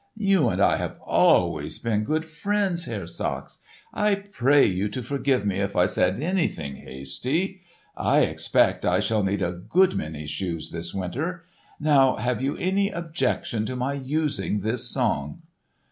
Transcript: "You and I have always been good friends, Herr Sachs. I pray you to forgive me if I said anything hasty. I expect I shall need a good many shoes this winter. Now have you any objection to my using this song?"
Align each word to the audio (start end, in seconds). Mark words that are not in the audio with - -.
"You 0.17 0.49
and 0.49 0.59
I 0.59 0.77
have 0.77 0.97
always 0.99 1.77
been 1.77 2.05
good 2.05 2.25
friends, 2.25 2.85
Herr 2.85 3.05
Sachs. 3.05 3.59
I 3.93 4.15
pray 4.15 4.65
you 4.65 4.89
to 4.89 5.03
forgive 5.03 5.45
me 5.45 5.57
if 5.59 5.75
I 5.75 5.85
said 5.85 6.19
anything 6.19 6.77
hasty. 6.77 7.61
I 7.95 8.21
expect 8.21 8.83
I 8.83 8.99
shall 8.99 9.21
need 9.21 9.43
a 9.43 9.51
good 9.51 9.93
many 9.95 10.25
shoes 10.25 10.71
this 10.71 10.91
winter. 10.91 11.45
Now 11.79 12.15
have 12.15 12.41
you 12.41 12.57
any 12.57 12.89
objection 12.89 13.63
to 13.67 13.75
my 13.75 13.93
using 13.93 14.61
this 14.61 14.89
song?" 14.89 15.43